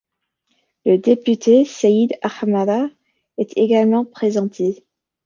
[0.83, 2.87] Le député Saïd Ahamada
[3.37, 4.83] est également pressenti.